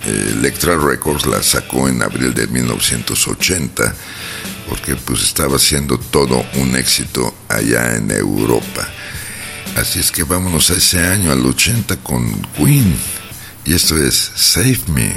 eh, 0.04 0.32
Electra 0.36 0.76
Records 0.76 1.24
la 1.24 1.42
sacó 1.42 1.88
en 1.88 2.02
abril 2.02 2.34
de 2.34 2.46
1980 2.48 3.94
porque 4.68 4.94
pues 4.94 5.22
estaba 5.22 5.58
siendo 5.58 5.98
todo 5.98 6.44
un 6.56 6.76
éxito 6.76 7.34
allá 7.48 7.96
en 7.96 8.10
Europa. 8.10 8.86
Así 9.76 9.98
es 9.98 10.10
que 10.10 10.24
vámonos 10.24 10.70
a 10.70 10.74
ese 10.74 10.98
año, 10.98 11.30
al 11.30 11.44
80 11.44 11.98
con 11.98 12.24
Queen. 12.56 12.96
Y 13.66 13.74
esto 13.74 13.94
es 13.98 14.32
Save 14.34 14.80
Me. 14.88 15.14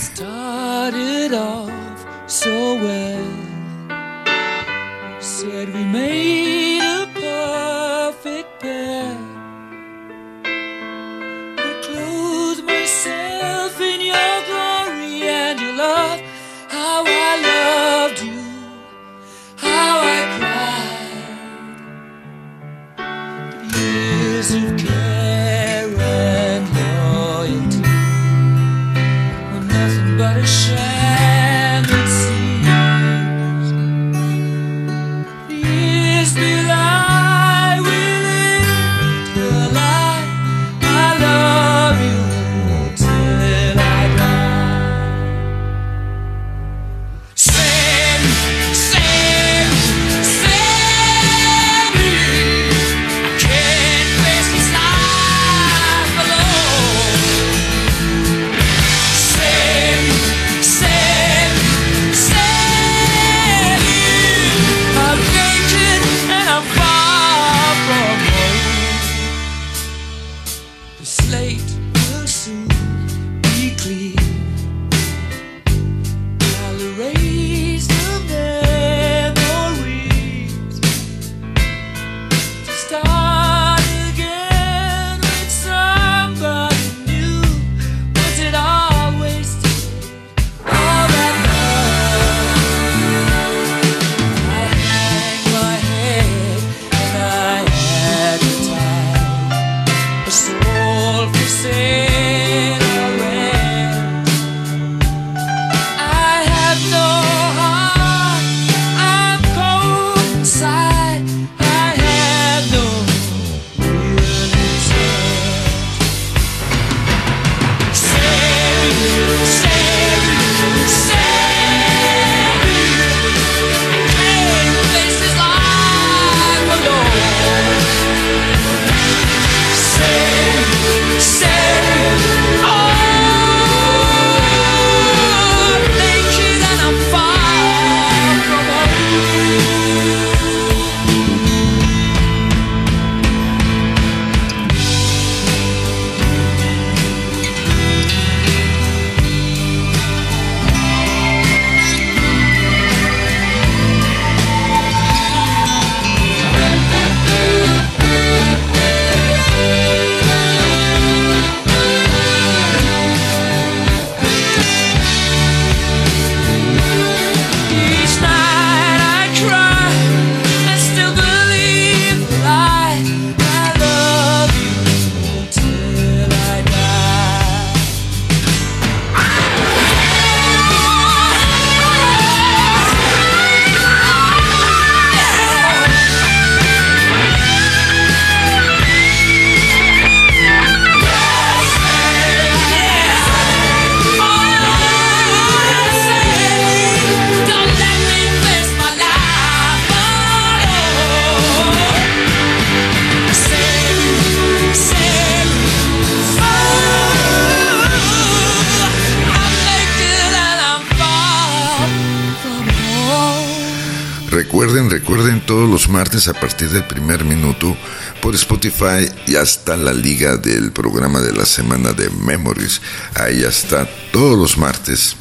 A 216.27 216.33
partir 216.33 216.69
del 216.69 216.85
primer 216.85 217.23
minuto 217.23 217.75
por 218.21 218.35
Spotify 218.35 219.09
y 219.27 219.35
hasta 219.35 219.77
la 219.77 219.93
liga 219.93 220.37
del 220.37 220.71
programa 220.71 221.21
de 221.21 221.33
la 221.33 221.45
semana 221.45 221.93
de 221.93 222.09
Memories. 222.09 222.81
Ahí 223.15 223.43
está 223.43 223.87
todos 224.11 224.37
los 224.37 224.57
martes 224.57 225.15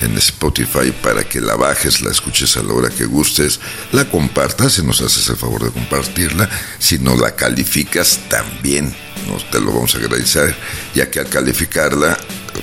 en 0.00 0.16
Spotify 0.18 0.92
para 1.02 1.24
que 1.24 1.40
la 1.40 1.56
bajes, 1.56 2.00
la 2.00 2.10
escuches 2.10 2.56
a 2.56 2.62
la 2.62 2.72
hora 2.72 2.90
que 2.90 3.04
gustes, 3.04 3.60
la 3.92 4.08
compartas 4.08 4.74
si 4.74 4.82
nos 4.82 5.00
haces 5.00 5.28
el 5.28 5.36
favor 5.36 5.64
de 5.64 5.70
compartirla, 5.70 6.48
si 6.78 6.98
no 6.98 7.16
la 7.16 7.34
calificas 7.34 8.18
también 8.28 8.94
nos 9.28 9.48
te 9.50 9.60
lo 9.60 9.72
vamos 9.72 9.94
a 9.94 9.98
agradecer, 9.98 10.54
ya 10.94 11.10
que 11.10 11.20
al 11.20 11.28
calificarla 11.28 12.18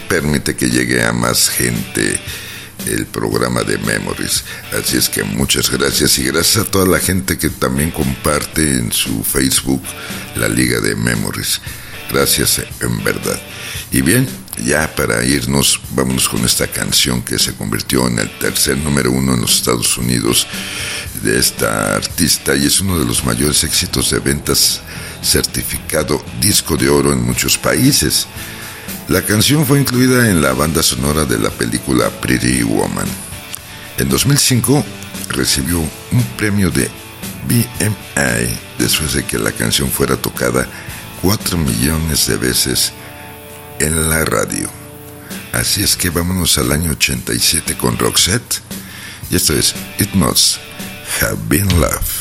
permite 0.08 0.56
que 0.56 0.70
llegue 0.70 1.04
a 1.04 1.12
más 1.12 1.50
gente 1.50 2.20
el 2.88 3.06
programa 3.06 3.64
de 3.64 3.78
Memories. 3.78 4.44
Así 4.78 4.98
es 4.98 5.10
que 5.10 5.24
muchas 5.24 5.70
gracias 5.70 6.18
y 6.20 6.24
gracias 6.24 6.66
a 6.66 6.70
toda 6.70 6.86
la 6.86 7.00
gente 7.00 7.38
que 7.38 7.50
también 7.50 7.92
comparte 7.92 8.76
en 8.76 8.92
su 8.92 9.24
Facebook 9.24 9.82
la 10.36 10.48
Liga 10.48 10.80
de 10.80 10.96
Memories. 10.96 11.62
Gracias 12.12 12.62
en 12.82 13.04
verdad. 13.04 13.40
Y 13.92 14.02
bien, 14.02 14.28
ya 14.66 14.94
para 14.96 15.24
irnos, 15.24 15.80
vámonos 15.92 16.28
con 16.28 16.44
esta 16.44 16.68
canción 16.68 17.22
que 17.22 17.40
se 17.40 17.54
convirtió 17.54 18.08
en 18.08 18.20
el 18.20 18.30
tercer 18.38 18.78
número 18.78 19.12
uno 19.12 19.34
en 19.34 19.42
los 19.42 19.56
Estados 19.56 19.98
Unidos 19.98 20.48
de 21.24 21.40
esta 21.40 21.96
artista 21.96 22.56
y 22.56 22.66
es 22.66 22.82
uno 22.82 23.00
de 23.00 23.06
los 23.06 23.24
mayores 23.24 23.64
éxitos 23.64 24.12
de 24.12 24.20
ventas 24.20 24.82
certificado 25.22 26.24
disco 26.40 26.76
de 26.78 26.90
oro 26.90 27.14
en 27.14 27.24
muchos 27.24 27.58
países. 27.58 28.28
La 29.08 29.22
canción 29.24 29.66
fue 29.66 29.80
incluida 29.80 30.30
en 30.30 30.42
la 30.42 30.54
banda 30.54 30.82
sonora 30.84 31.26
de 31.26 31.38
la 31.38 31.50
película 31.50 32.10
Pretty 32.10 32.64
Woman. 32.64 33.08
En 33.98 34.10
2005 34.10 34.86
recibió 35.30 35.80
un 35.80 36.24
premio 36.38 36.72
de 36.72 36.90
BMI 37.48 38.58
después 38.78 39.14
de 39.14 39.24
que 39.26 39.38
la 39.38 39.52
canción 39.52 39.90
fuera 39.90 40.16
tocada 40.16 40.68
4 41.22 41.58
millones 41.58 42.28
de 42.28 42.38
veces 42.38 42.94
en 43.80 44.10
la 44.10 44.24
radio. 44.26 44.70
Así 45.52 45.84
es 45.84 45.98
que 45.98 46.10
vámonos 46.10 46.58
al 46.58 46.72
año 46.72 46.92
87 46.92 47.76
con 47.78 47.98
Roxette. 47.98 48.62
Y 49.30 49.36
esto 49.36 49.54
es 49.54 49.76
It 50.00 50.14
Must 50.14 50.58
Have 51.22 51.38
Been 51.48 51.68
Love. 51.80 52.21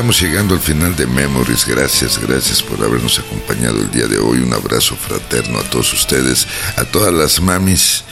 estamos 0.00 0.22
llegando 0.22 0.54
al 0.54 0.60
final 0.60 0.96
de 0.96 1.06
Memories. 1.06 1.66
Gracias, 1.66 2.18
gracias 2.18 2.62
por 2.62 2.82
habernos 2.82 3.18
acompañado 3.18 3.82
el 3.82 3.90
día 3.90 4.06
de 4.06 4.16
hoy. 4.16 4.38
Un 4.38 4.54
abrazo 4.54 4.96
fraterno 4.96 5.58
a 5.58 5.62
todos 5.64 5.92
ustedes, 5.92 6.46
a 6.76 6.86
todas 6.86 7.12
las 7.12 7.38
mamis. 7.42 8.02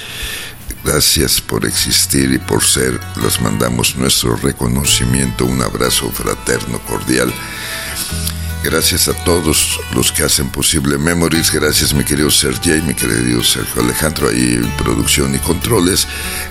Gracias 0.84 1.40
por 1.40 1.64
existir 1.64 2.30
y 2.30 2.36
por 2.36 2.62
ser. 2.62 3.00
Les 3.22 3.40
mandamos 3.40 3.96
nuestro 3.96 4.36
reconocimiento, 4.36 5.46
un 5.46 5.62
abrazo 5.62 6.10
fraterno 6.10 6.78
cordial. 6.80 7.32
Gracias 8.62 9.08
a 9.08 9.14
todos 9.24 9.80
los 9.94 10.12
que 10.12 10.24
hacen 10.24 10.50
posible 10.50 10.98
Memories. 10.98 11.50
Gracias, 11.50 11.94
mi 11.94 12.04
querido 12.04 12.30
Sergey, 12.30 12.82
mi 12.82 12.92
querido 12.92 13.42
Sergio 13.42 13.80
Alejandro, 13.80 14.28
ahí 14.28 14.60
en 14.62 14.70
producción 14.76 15.34
y 15.34 15.38
controles. 15.38 16.06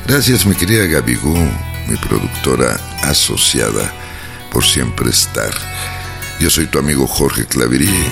Gracias, 0.08 0.48
mi 0.48 0.56
querida 0.56 0.88
Gabigú, 0.88 1.38
mi 1.88 1.96
productora 1.98 2.82
asociada 3.04 4.07
por 4.58 4.66
siempre 4.66 5.12
estar. 5.12 5.54
Yo 6.40 6.50
soy 6.50 6.66
tu 6.66 6.80
amigo 6.80 7.06
Jorge 7.06 7.46
Claverie, 7.46 8.10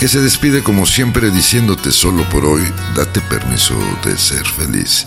que 0.00 0.08
se 0.08 0.20
despide 0.20 0.64
como 0.64 0.86
siempre 0.86 1.30
diciéndote 1.30 1.92
solo 1.92 2.28
por 2.30 2.44
hoy, 2.44 2.64
date 2.96 3.20
permiso 3.20 3.76
de 4.04 4.18
ser 4.18 4.44
feliz 4.44 5.06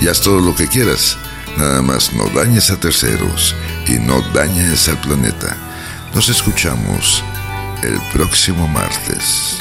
y 0.00 0.08
haz 0.08 0.22
todo 0.22 0.40
lo 0.40 0.56
que 0.56 0.68
quieras. 0.68 1.18
Nada 1.58 1.82
más 1.82 2.14
no 2.14 2.24
dañes 2.28 2.70
a 2.70 2.80
terceros 2.80 3.54
y 3.88 3.98
no 3.98 4.22
dañes 4.32 4.88
al 4.88 4.98
planeta. 5.02 5.54
Nos 6.14 6.30
escuchamos 6.30 7.22
el 7.82 8.00
próximo 8.10 8.66
martes. 8.68 9.58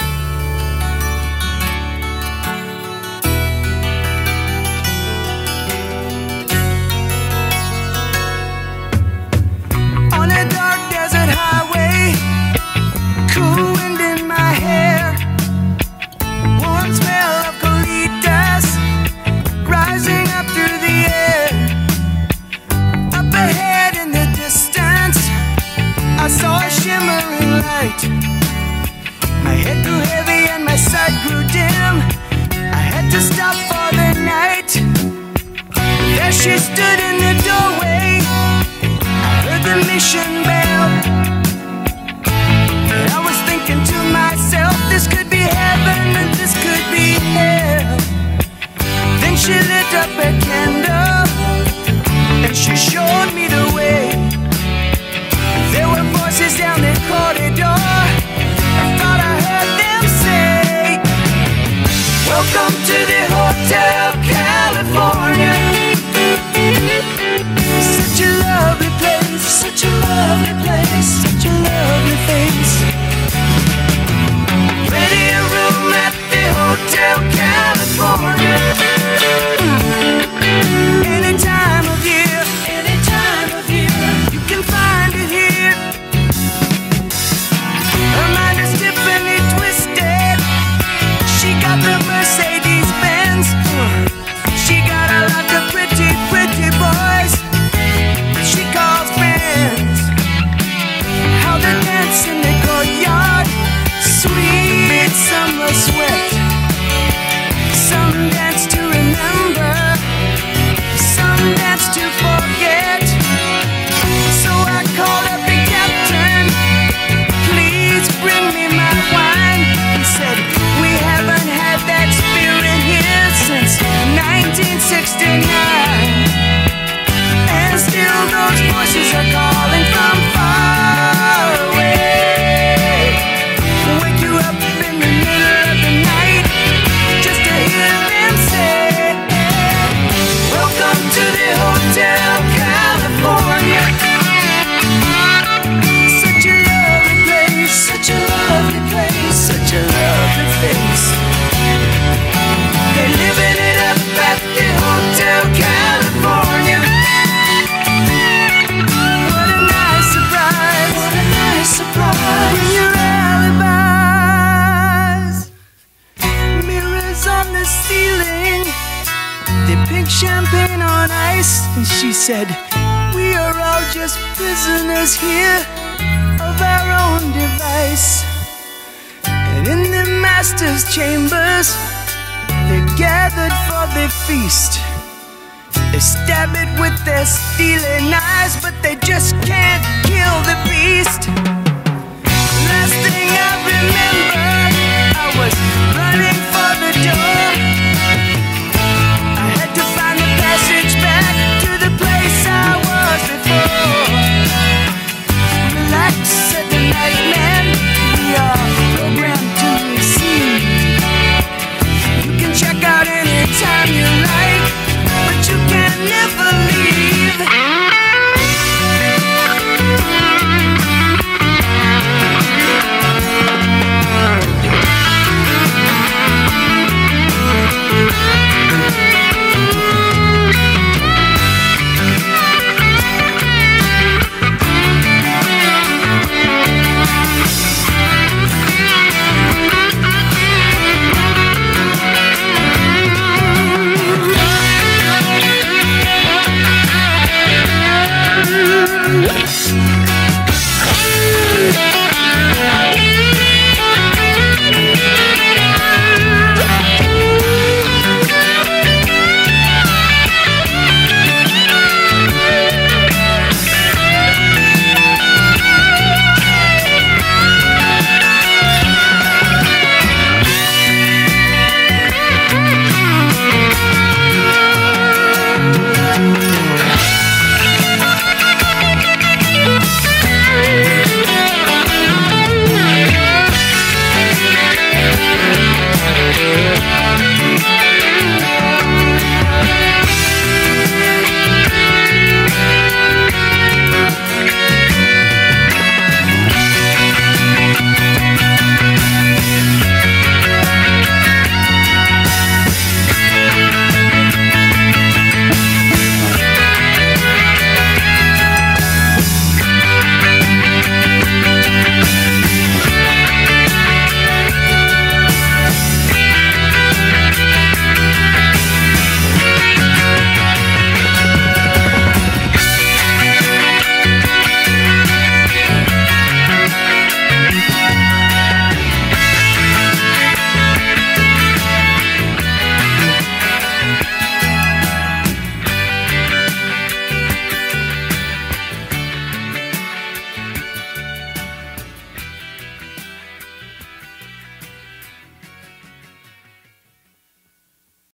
Fiz 184.30 184.69